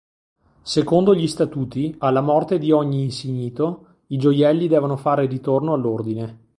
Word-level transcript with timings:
Secondo 0.63 1.13
gli 1.13 1.27
statuti 1.27 1.93
alla 1.99 2.21
morte 2.21 2.57
di 2.57 2.71
ogni 2.71 3.03
insignito, 3.03 3.97
i 4.07 4.17
gioielli 4.17 4.67
devono 4.67 4.97
fare 4.97 5.27
ritorno 5.27 5.73
all'Ordine. 5.73 6.39